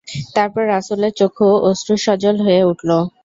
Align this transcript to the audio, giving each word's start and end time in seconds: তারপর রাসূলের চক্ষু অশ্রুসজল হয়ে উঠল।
তারপর 0.35 0.63
রাসূলের 0.67 1.13
চক্ষু 1.19 1.47
অশ্রুসজল 1.69 2.35
হয়ে 2.45 2.61
উঠল। 2.71 2.89